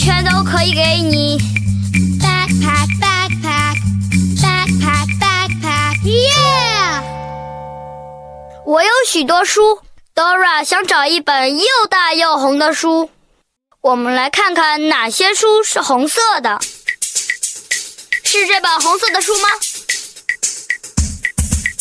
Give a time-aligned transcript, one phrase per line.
[0.00, 1.38] 全都可以给你。
[2.18, 3.76] Backpack, backpack,
[4.40, 7.02] backpack, backpack, yeah！
[8.64, 9.82] 我有许多书
[10.14, 13.10] ，Dora 想找一本又大又红的书。
[13.82, 16.58] 我们来看看哪些书是红色的，
[18.24, 19.48] 是这本红色的书吗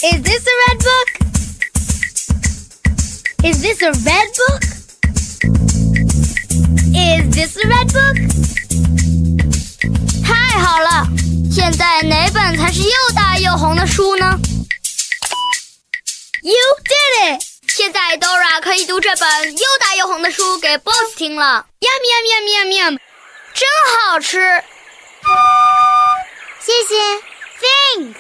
[0.01, 1.07] ？Is this a red book?
[3.43, 4.78] Is this a red book?
[7.39, 8.17] This red book?
[10.27, 11.07] 太好了！
[11.49, 14.37] 现在哪本才是又大又红的书呢
[16.41, 17.41] ？You did it！
[17.69, 21.65] 现在 Dora 可以读这本又大又红的书给 Boss 听了。
[21.79, 22.99] Yum yum yum yum yum！
[23.53, 24.61] 真好吃！
[26.59, 26.93] 谢谢
[27.61, 28.15] ，Thanks。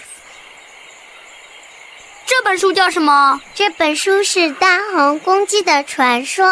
[2.25, 3.41] 这本书叫什么？
[3.53, 6.47] 这本书是《大红公鸡的传说》，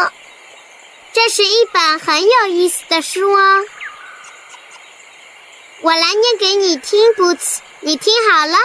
[1.20, 3.66] 这是一本很有意思的书哦。
[5.82, 8.56] 我来念给你听，Boots，你听好了。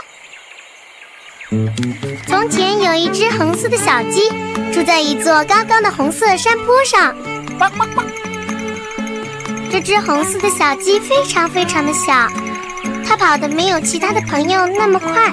[2.28, 4.28] 从前有一只红色的小鸡，
[4.70, 7.16] 住在一座高高的红色山坡上。
[9.70, 12.28] 这只红色的小鸡非常非常的小，
[13.08, 15.32] 它跑得没有其他的朋友那么快。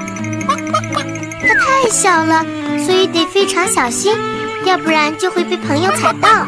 [1.41, 2.45] 它太小了，
[2.85, 4.15] 所以得非常小心，
[4.65, 6.45] 要不然就会被朋友踩到。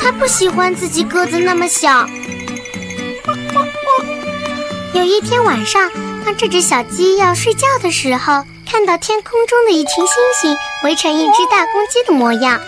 [0.00, 2.06] 它不喜欢自己个子那么小。
[4.94, 5.90] 有一天晚上，
[6.24, 12.60] 当这只小鸡要睡觉的时候，看到天空中的一群星星围成一只大公鸡的模样，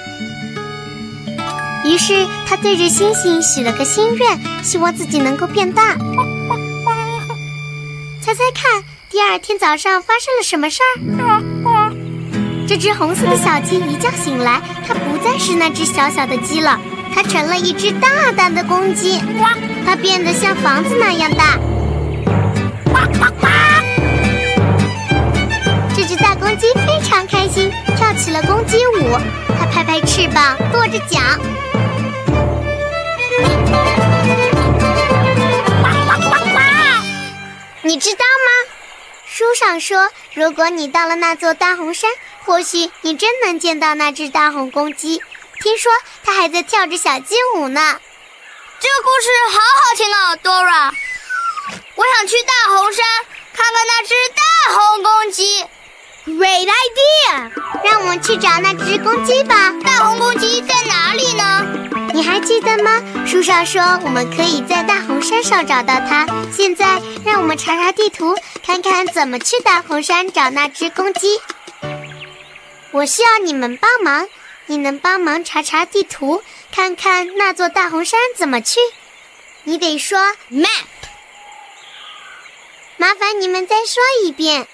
[1.84, 5.94] 于是它对着星星许了个心愿，希望自己能够变大。
[8.20, 8.82] 猜猜看。
[9.08, 11.40] 第二天早上发生了什么事儿？
[12.68, 16.80] 这只红色的小鸡一觉醒来，它不再是那只小小的鸡了，
[17.14, 19.22] 它成了一只大大的公鸡，
[19.86, 21.58] 它变得像房子那样大。
[25.94, 29.16] 这只大公鸡非常开心，跳起了公鸡舞，
[29.58, 31.20] 它拍拍翅膀，跺着脚。
[37.82, 38.72] 你知道吗？
[39.24, 42.10] 书上说，如果你到了那座大红山，
[42.46, 45.20] 或许你真能见到那只大红公鸡。
[45.60, 47.98] 听说它还在跳着小鸡舞呢。
[48.78, 50.92] 这个故事好好听哦，Dora。
[51.96, 53.04] 我想去大红山
[53.52, 55.64] 看看那只大红公鸡。
[56.26, 57.50] Great idea！
[57.84, 59.72] 让我们去找那只公鸡吧。
[59.84, 61.66] 大红公鸡在哪里呢？
[62.14, 63.02] 你还记得吗？
[63.26, 66.26] 书上说我们可以在大红山上找到它。
[66.52, 71.40] 现在让我们查查地图，看看怎么去大红山找那只公鸡。
[72.96, 74.26] 我需要你们帮忙，
[74.64, 78.80] 你能帮忙查查地图，看看那座大红山怎么去？
[79.64, 80.18] 你得说
[80.50, 80.86] map。
[82.96, 84.66] 麻烦你们再说一遍。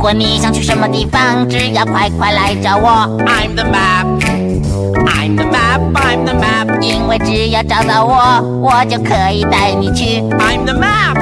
[0.00, 2.88] 如果你想去什么地方，只要快快来找我。
[3.26, 4.06] I'm the map,
[5.04, 6.80] I'm the map, I'm the map。
[6.80, 10.22] 因为只要找到我，我就可以带你去。
[10.38, 11.18] I'm the map,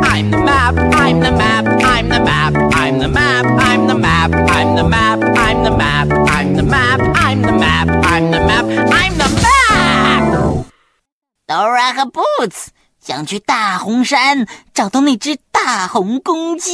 [0.00, 4.32] I'm the map, I'm the map, I'm the map, I'm the map, I'm the map,
[4.48, 8.66] I'm the map, I'm the map, I'm the map, I'm the map, I'm the map,
[8.94, 10.64] I'm the map。
[11.46, 12.68] Dora 和 Boots。
[13.04, 16.70] 想去大红山找到那只大红公鸡。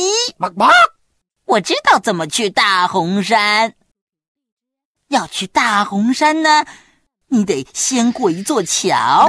[1.50, 3.75] 我知道怎么去大红山。
[5.08, 6.64] 要去大红山呢，
[7.26, 9.29] 你得先过一座桥，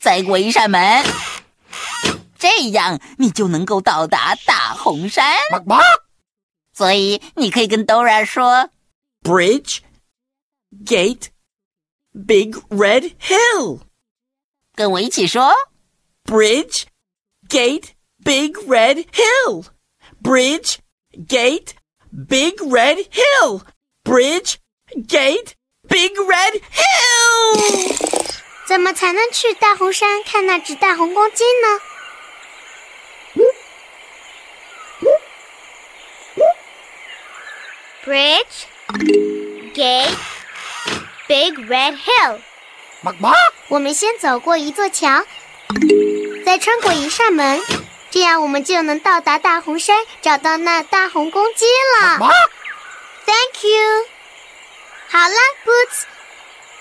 [0.00, 1.04] 再过一扇门，
[2.36, 5.36] 这样你就能够到达大红山。
[6.72, 8.70] 所以你可以跟 Dora 说
[9.22, 9.78] ：Bridge,
[10.84, 11.28] gate,
[12.12, 13.82] big red hill。
[14.74, 15.52] 跟我一起说
[16.24, 16.86] ：Bridge,
[17.48, 17.90] gate,
[18.24, 19.66] big red hill.
[20.22, 20.78] Bridge,
[21.26, 21.74] gate,
[22.12, 23.62] big red hill.
[24.04, 24.58] Bridge,
[25.08, 25.54] gate,
[25.88, 27.96] big red hill.
[28.66, 31.80] 怎么才能去大红山看那只大红公鸡呢
[38.04, 38.66] ？Bridge,
[39.74, 40.16] gate,
[41.26, 42.40] big red hill.
[43.68, 45.24] 我们先走过一座桥，
[46.44, 47.60] 再穿过一扇门，
[48.10, 51.64] 这样我们就能到达大红山，找到那大红公鸡
[52.00, 52.18] 了。
[53.24, 54.06] Thank you。
[55.08, 55.34] 好了
[55.64, 56.02] ，Boots。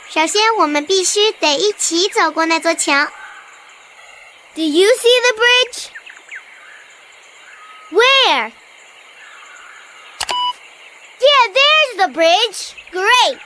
[0.10, 3.06] 首先，我们必须得一起走过那座桥。
[4.56, 5.90] Do you see the bridge?
[7.92, 8.52] Where?
[11.20, 12.74] Yeah, there's the bridge.
[12.92, 13.40] Great.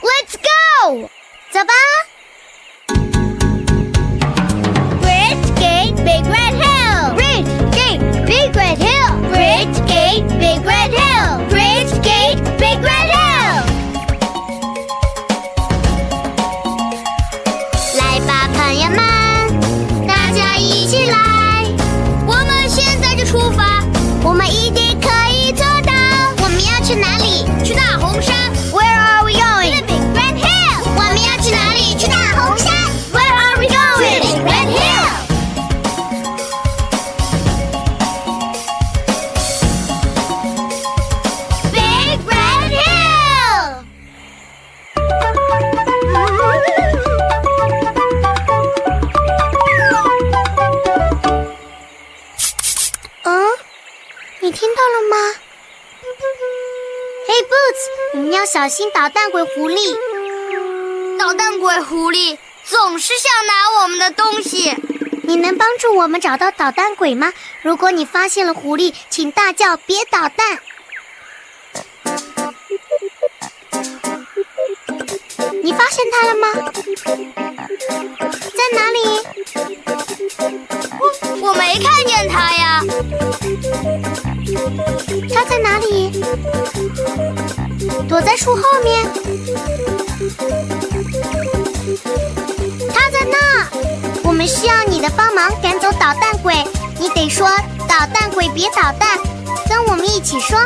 [0.00, 1.10] Let's go.
[1.50, 1.74] 走吧。
[5.02, 6.45] Bridge gate, big red
[10.06, 11.05] great big red hen.
[59.06, 59.96] 捣蛋鬼狐狸。
[61.16, 64.74] 捣蛋鬼狐狸总是想拿我们的东西。
[65.22, 67.32] 你能帮助我们找到捣蛋鬼吗？
[67.62, 70.58] 如果你发现了狐狸，请大叫别捣蛋。
[75.62, 76.48] 你发现它了吗？
[78.56, 79.20] 在哪里？
[81.42, 82.82] 我没看见它呀。
[85.32, 86.10] 它在哪里？
[88.08, 89.04] 躲在树后面。
[92.92, 93.36] 他在那。
[94.24, 96.54] 我们需要你的帮忙赶走捣蛋鬼。
[96.98, 97.48] 你得说
[97.88, 99.18] “捣蛋鬼别捣蛋”，
[99.68, 100.58] 跟我们一起说：“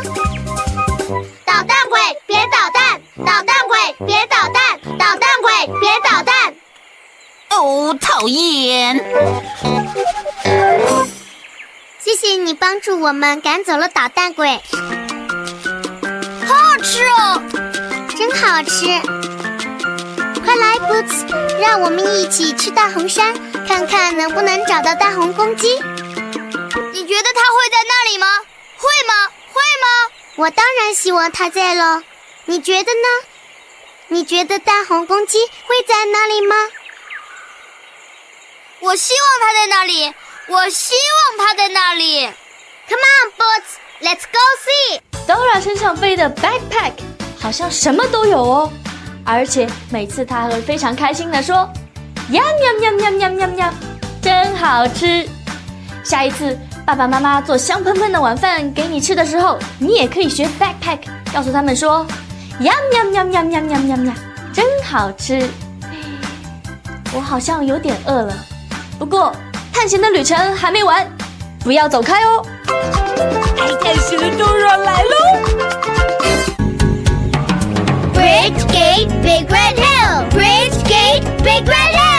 [1.45, 6.55] 捣蛋鬼别捣蛋，捣蛋鬼别捣蛋，捣蛋鬼别捣蛋。”
[7.51, 8.97] 哦，讨厌！
[11.99, 14.61] 谢谢你帮助我们赶走了捣蛋鬼，
[16.83, 17.43] 吃哦，
[18.17, 18.87] 真好吃！
[20.43, 23.35] 快来，Boots，让我们一起去大红山，
[23.67, 25.75] 看看能不能找到大红公鸡。
[26.93, 28.27] 你觉得它会在那里吗？
[28.77, 29.29] 会吗？
[29.53, 30.11] 会吗？
[30.37, 32.03] 我当然希望它在喽。
[32.47, 33.09] 你觉得呢？
[34.09, 36.57] 你觉得大红公鸡会在那里吗？
[38.81, 40.15] 我希望它在那里。
[40.47, 42.29] 我希望它在那里。
[42.89, 45.01] Come on, Boots, let's go see.
[45.27, 46.93] Dora 身上背的 backpack
[47.39, 48.73] 好像什么都有哦，
[49.25, 51.57] 而且每次他会非常开心的说
[52.31, 52.43] ：“呀
[52.81, 53.75] 喵喵喵喵喵喵，
[54.21, 55.29] 真好吃！”
[56.03, 61.01] 下一次爸爸妈妈做香喷喷的晚饭给你吃的时候，你也可以学 backpack，
[61.33, 62.07] 告诉他们说
[62.61, 64.15] ：“呀喵喵喵喵喵喵喵，
[64.53, 65.49] 真好吃！”
[67.13, 68.35] 我好像有点饿了，
[68.99, 69.35] 不过。
[69.73, 71.11] 探险的旅程还没完，
[71.61, 72.45] 不要走开哦！
[73.59, 75.15] 爱探险的 Dora 来喽
[78.15, 82.10] ！Bridge Gate Big Red Hill, Bridge Gate Big Red Hill。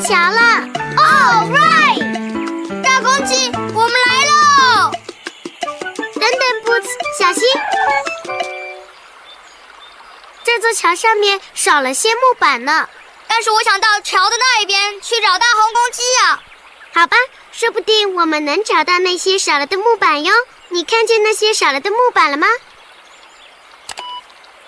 [0.00, 0.40] 桥了
[0.96, 4.92] ，All right，大公鸡，我们来喽！
[6.14, 6.88] 等等，Boots，
[7.18, 7.42] 小心，
[10.44, 12.88] 这座桥上面少了些木板呢。
[13.26, 16.40] 但是我想到桥的那一边去找大红公鸡呀。
[16.94, 17.16] 好吧，
[17.50, 20.32] 说不定我们能找到那些少了的木板哟。
[20.68, 22.46] 你看见那些少了的木板了吗？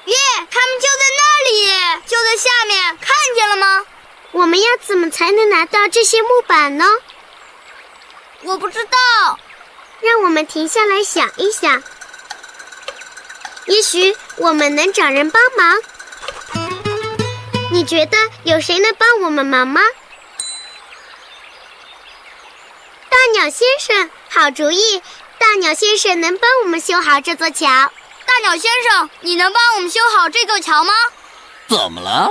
[0.07, 0.17] 耶，
[0.51, 3.87] 他们就在那里，就在下面，看见了吗？
[4.33, 6.85] 我们要怎么才能拿到这些木板呢？
[8.43, 9.39] 我不知道，
[10.01, 11.83] 让我们停下来想一想。
[13.67, 15.79] 也许我们能找人帮忙。
[17.71, 19.81] 你觉得有谁能帮我们忙吗？
[23.09, 25.03] 大鸟先生，好主意！
[25.39, 27.67] 大鸟先生能帮我们修好这座桥。
[27.67, 30.93] 大鸟先生，你能帮我们修好这座桥吗？
[31.69, 32.31] 怎么了？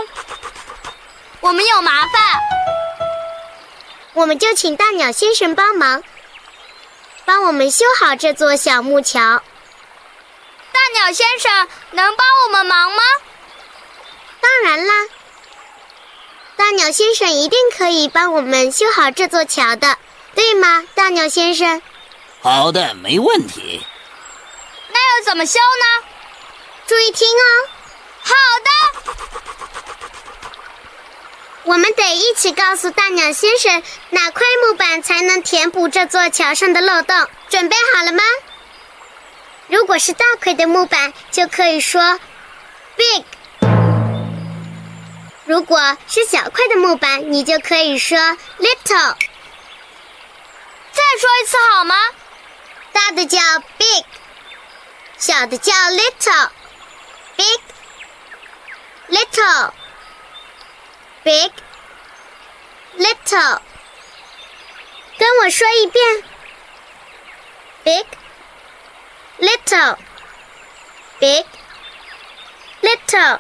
[1.42, 2.40] 我们有麻烦，
[4.14, 6.04] 我们就请大鸟先生帮忙，
[7.26, 9.42] 帮我们修好这座小木桥。
[10.72, 13.02] 大鸟先生能帮我们忙吗？
[14.42, 14.94] 当然啦，
[16.58, 19.98] 大鸟先生一定可以帮我们修好这座桥的，
[20.36, 21.82] 对吗，大鸟先生？
[22.42, 23.82] 好的，没问题。
[24.90, 26.06] 那要怎么修呢？
[26.86, 27.44] 注意听哦。
[28.22, 28.70] 好的。
[31.70, 37.28] 我们得一起告诉大鸟先生哪块木板才能填补这座桥上的漏洞。
[37.48, 38.24] 准备好了吗？
[39.68, 42.20] 如果是大块的木板，就可以说
[42.96, 43.24] “big”；
[45.46, 49.16] 如果是小块的木板，你就可以说 “little”。
[50.92, 51.96] 再说一次好吗？
[52.94, 53.40] 大的叫
[53.78, 54.06] “big”，
[55.20, 56.50] 小的叫 little。
[57.38, 57.62] big
[59.10, 59.72] little。
[61.30, 63.62] big，little。
[65.20, 66.04] 跟我说一遍。
[67.84, 68.04] Big,
[69.40, 69.96] little,
[71.20, 71.46] big,
[72.82, 73.38] little。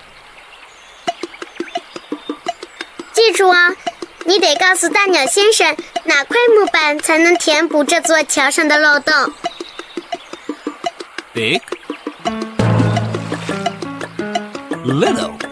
[3.11, 3.75] 记住啊，
[4.25, 9.33] 你得告诉大鸟先生哪块木板才能填补这座桥上的漏洞。
[11.33, 11.63] Big,
[14.85, 15.48] little。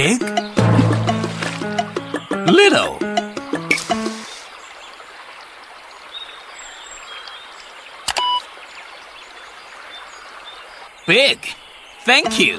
[0.00, 0.20] Big,
[2.46, 2.98] little.
[11.06, 11.38] Big.
[12.04, 12.58] Thank you.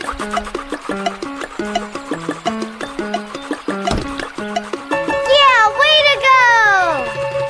[5.30, 6.36] Yeah, way to go!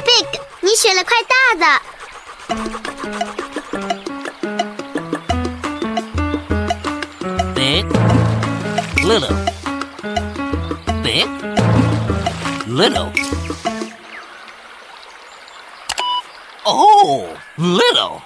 [0.05, 0.27] Big，
[0.61, 1.65] 你选了块大的。
[7.55, 7.85] Big,
[9.03, 9.35] little
[11.11, 11.27] big,
[12.67, 13.11] little.
[16.65, 17.27] Oh,
[17.57, 18.21] little.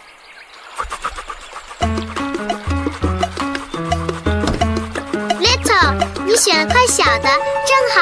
[5.39, 7.29] Little，你选了块小的，
[7.67, 8.01] 正好。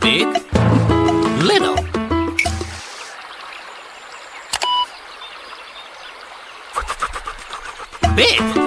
[0.00, 0.26] Big,
[1.42, 1.76] little.
[8.14, 8.61] Big.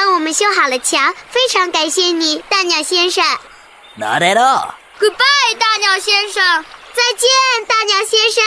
[0.00, 3.24] 帮我们修好了桥，非常感谢你，大鸟先生。
[3.96, 4.74] Not at all.
[5.00, 6.64] Goodbye，大鸟先生。
[6.94, 7.28] 再见，
[7.66, 8.44] 大鸟先生。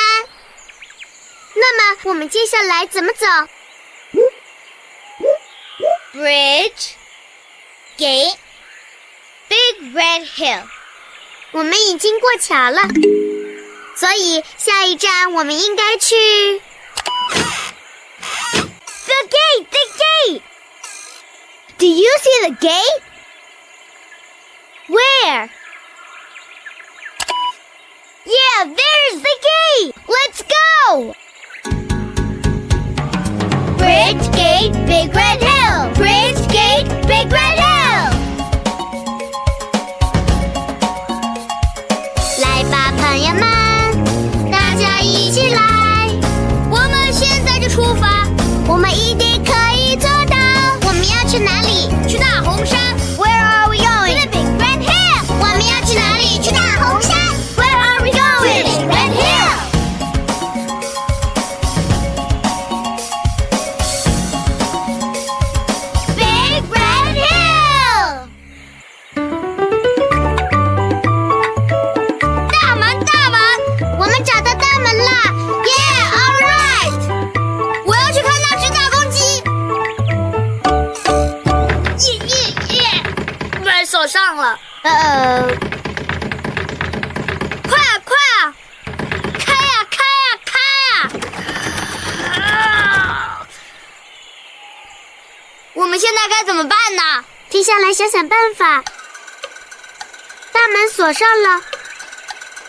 [1.55, 3.25] 那么我们接下来怎么走
[6.13, 6.91] ？Bridge,
[7.98, 8.38] gate,
[9.50, 10.63] big red hill.
[11.51, 12.79] 我们已经过桥了，
[13.98, 16.15] 所以下一站我们应该去
[19.05, 20.11] The gate, the gate.
[21.82, 23.02] Do you see the gate?
[24.88, 25.50] Where?
[28.24, 29.96] Yeah, there's the gate.
[30.08, 31.16] Let's go.
[33.80, 35.92] Bridge gate, big red hill.
[35.96, 37.71] Bridge gate, big red hill.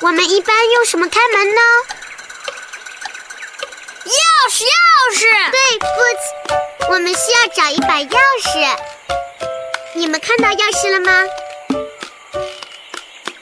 [0.02, 1.60] 我们一般用什么开门呢？
[4.04, 4.74] 钥匙，钥
[5.16, 5.50] 匙！
[5.52, 8.76] 对，Boots，我们需要找一把钥匙。
[9.94, 11.24] 你们看到钥匙了吗？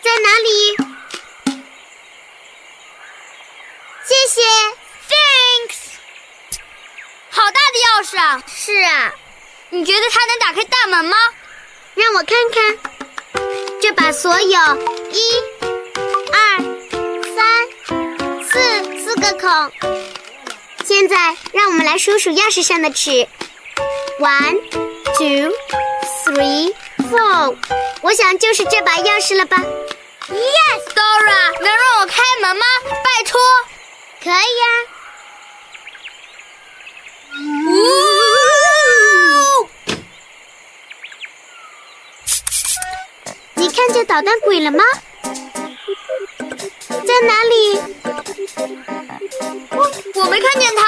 [0.02, 0.76] 在哪里？
[4.06, 4.42] 谢谢。
[5.08, 5.76] Thanks。
[7.30, 8.42] 好大的钥匙啊！
[8.46, 9.14] 是啊，
[9.70, 11.16] 你觉得它能打开大门吗？
[11.94, 12.78] 让我看看，
[13.80, 14.76] 这把锁有
[15.10, 15.42] 一、
[19.32, 19.72] 个孔。
[20.84, 23.28] 现在让我们来数数钥匙上的齿。
[24.18, 24.60] One,
[25.16, 25.52] two,
[26.24, 26.74] three,
[27.10, 27.56] four。
[28.02, 29.56] 我想就是这把钥匙了吧
[30.28, 32.64] ？Yes，Dora，能让我开门吗？
[33.04, 33.40] 拜托。
[34.22, 34.66] 可以呀、
[37.68, 37.72] 呜！
[43.54, 44.84] 你看见捣蛋鬼了吗？
[46.88, 47.80] 在哪里？
[50.14, 50.82] 我没看见他。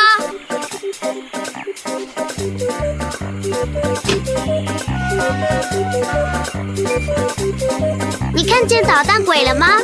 [8.35, 9.79] 你看见捣蛋鬼了吗？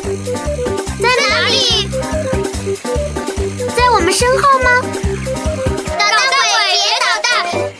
[1.01, 1.88] 在哪哪里？
[3.77, 4.83] 在我们身后吗？
[5.99, 6.43] 捣蛋鬼，
[6.83, 7.29] 别捣蛋！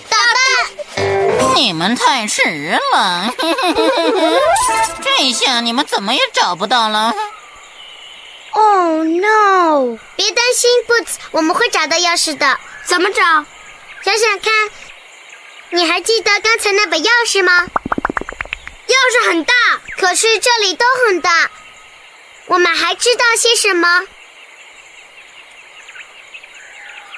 [0.09, 1.55] 捣蛋！
[1.57, 3.35] 你们太迟了，
[5.03, 7.13] 这下你们怎么也找不到了。
[9.19, 9.99] Oh no！
[10.15, 12.59] 别担心，Boots，我们会找到钥匙的。
[12.85, 13.23] 怎么找？
[14.05, 14.53] 想想看，
[15.71, 17.67] 你还记得刚才那把钥匙吗？
[18.87, 19.55] 钥匙很大，
[19.97, 21.51] 可是这里都很大。
[22.47, 24.05] 我们还知道些什么？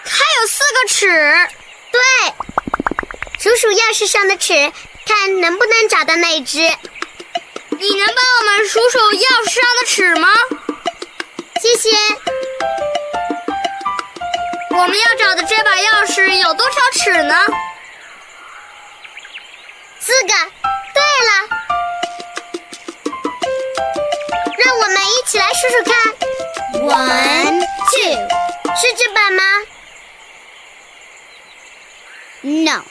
[0.05, 1.49] 它有四个齿。
[1.93, 2.01] 对，
[3.41, 4.73] 数数钥匙上的齿，
[5.05, 6.59] 看能不能找到那一只。
[6.59, 10.29] 你能帮我们数数钥匙上的齿吗？
[11.61, 11.91] 谢谢。
[14.71, 17.35] 我们要找的这把钥匙有多少齿呢？
[19.99, 20.33] 四个。
[20.95, 21.33] 对了，
[24.59, 25.95] 让我们一起来数数看。
[26.83, 28.15] One, two，
[28.77, 29.43] 是这把吗
[32.41, 32.83] ？No。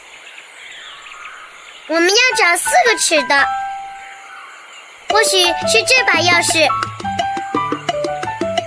[1.87, 3.47] 我们要找四个齿的，
[5.09, 6.69] 或许是这把钥匙。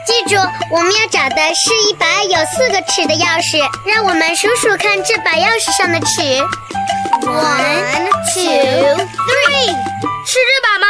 [0.04, 0.36] 记住，
[0.70, 3.58] 我们要找的是一把有四个齿的钥匙。
[3.86, 6.22] 让我们数数看这把钥匙上的齿。
[7.22, 9.66] One, two, three，
[10.26, 10.86] 是这把吗？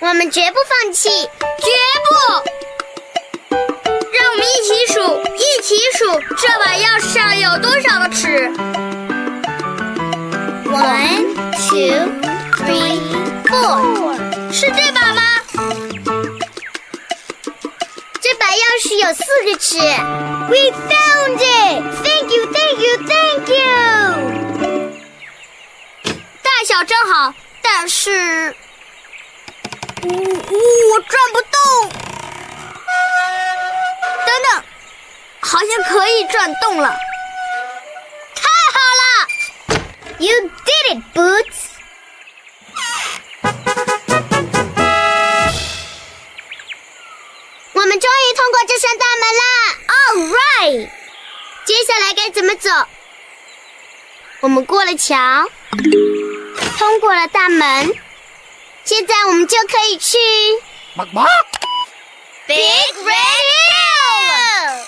[0.00, 1.08] 我们绝不放弃。
[1.08, 1.70] 绝
[2.04, 3.56] 不！
[4.12, 5.00] 让我们一起数，
[5.36, 8.52] 一起数这把钥匙上有多少个齿
[10.66, 12.10] One, two,
[12.58, 13.00] three,
[13.46, 14.91] four，是这
[18.52, 19.78] 钥匙有四个齿。
[20.48, 21.82] We found it!
[22.02, 23.62] Thank you, thank you, thank you!
[26.42, 28.54] 大小正好，但是，
[30.04, 30.12] 呜呜，
[30.92, 31.52] 我转不动。
[34.26, 34.64] 等等，
[35.40, 36.96] 好像可以转动了。
[38.34, 39.04] 太好了
[40.18, 41.51] ！You did it, Boot.
[50.78, 52.70] 接下来该怎么走？
[54.40, 55.16] 我们过了桥，
[56.78, 57.94] 通过了大门，
[58.84, 60.18] 现在我们就可以去
[62.46, 62.58] Big
[63.04, 64.84] Red Hill。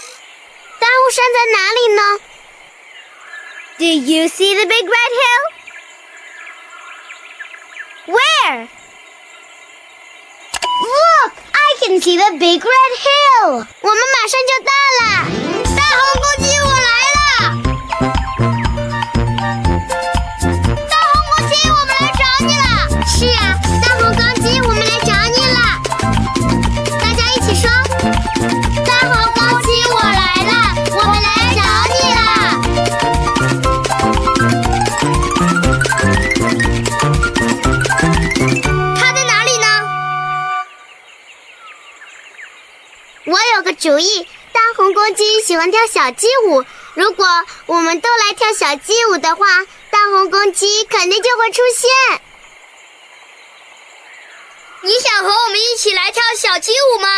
[0.81, 2.03] 大雾山在哪里呢
[3.79, 5.42] ？Do you see the Big Red Hill?
[8.07, 8.68] Where?
[10.83, 13.66] Look, I can see the Big Red Hill.
[13.81, 14.70] 我们马上就到
[15.01, 15.63] 了。
[45.64, 46.62] 欢跳小鸡舞。
[46.92, 47.27] 如果
[47.64, 49.46] 我们都来跳小鸡舞的话，
[49.90, 52.20] 大红公鸡肯定就会出现。
[54.83, 57.09] 你想和我们一起来跳小鸡舞吗？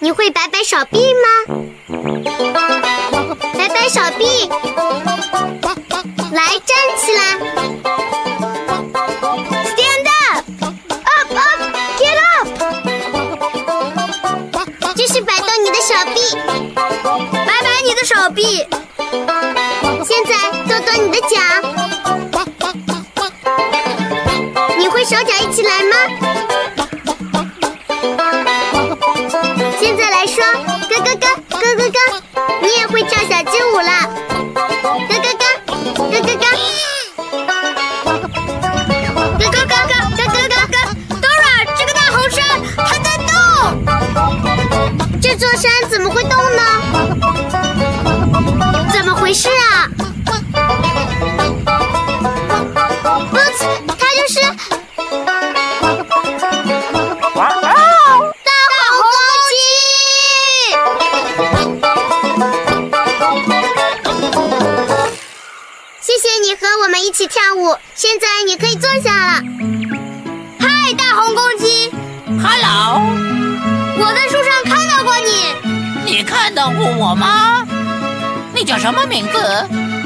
[0.00, 1.28] 你会摆摆手臂吗？
[3.56, 4.46] 摆摆手臂，
[68.10, 69.42] 现在你可以坐下了。
[70.58, 71.90] 嗨，大红公鸡
[72.42, 73.02] ，Hello，
[73.98, 76.10] 我在树上看到过你。
[76.10, 77.66] 你看到过我吗？
[78.54, 79.38] 你叫什么名字？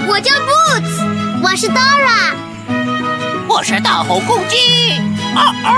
[0.09, 2.35] 我叫 Boots，我是 Dora，
[3.47, 4.99] 我是大红公鸡。
[5.37, 5.71] 哦哦，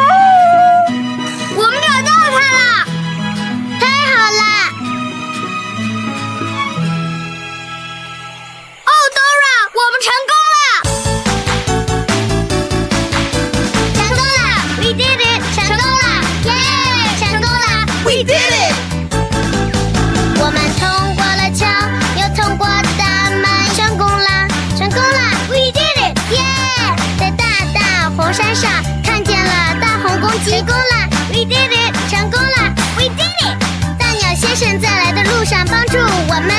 [28.55, 28.71] 上
[29.03, 31.93] 看见了大红公鸡，成功了！We did it！
[32.09, 33.59] 成功了！We did it！
[33.99, 36.51] 大鸟先生在来的路上帮助我们，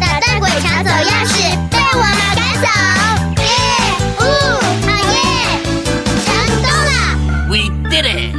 [0.00, 2.66] 打蛋鬼抢走钥匙，被我们赶走。
[3.42, 3.46] 耶！
[4.18, 4.22] 呜，
[4.86, 5.16] 好耶！
[6.24, 6.26] 成
[6.62, 6.90] 功了
[7.50, 7.58] ！We
[7.90, 8.32] did it！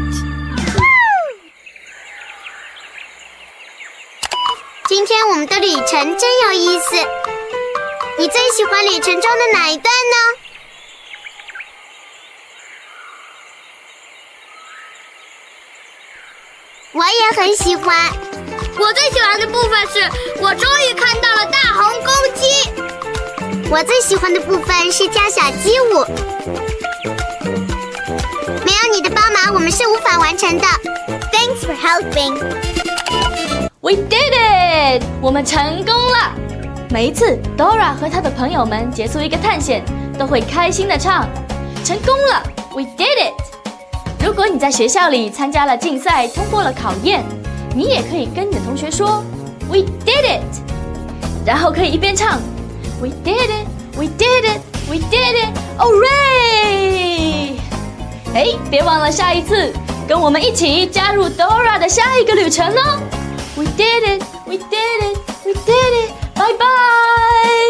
[4.87, 6.95] 今天我们的旅程真有意思，
[8.17, 10.48] 你最喜欢旅程中的哪一段呢？
[16.91, 17.95] 我也很喜欢。
[18.79, 23.69] 我最喜欢的部分是我终于看到了大红公鸡。
[23.69, 26.03] 我最喜欢的部分是跳小鸡舞。
[28.65, 30.65] 没有你的帮忙，我们是无法完成的。
[31.31, 32.39] Thanks for helping.
[33.81, 35.03] We did it！
[35.21, 36.33] 我们成功了。
[36.89, 39.85] 每一次 Dora 和她的朋友们结束一个探险，
[40.17, 41.29] 都会开心的唱
[41.85, 43.38] ：“成功了，We did it！”
[44.23, 47.23] 如果你在学校里参加了竞赛，通过了考验，
[47.75, 49.23] 你也可以跟你的同学说
[49.69, 50.43] “We did it”，
[51.45, 52.39] 然后可以一边唱
[53.01, 55.99] “We did it，We did it，We did it，Hooray！”
[58.35, 59.73] 哎，别忘了下一次
[60.07, 62.99] 跟我们一起加入 Dora 的下一个旅程哦。
[63.55, 64.23] We did it!
[64.45, 65.17] We did it!
[65.45, 66.11] We did it!
[66.35, 67.68] Bye bye!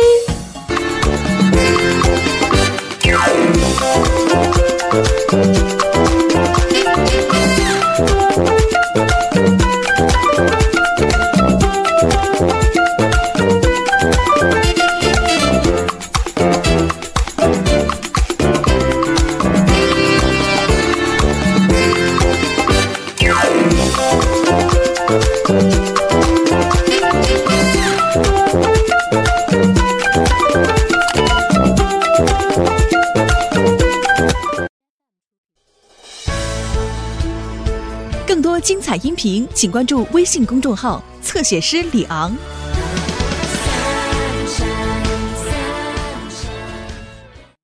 [39.54, 42.34] 请关注微信公众号“侧写师李昂”。